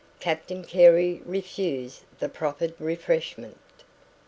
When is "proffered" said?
2.27-2.73